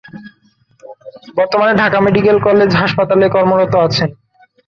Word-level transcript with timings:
বর্তমানে 1.37 1.73
Dhaka 1.81 1.97
medical 2.01 2.37
college 2.47 2.71
হাসপাতালে 2.81 3.25
কর্মরত 3.29 3.73
আছেন। 3.85 4.09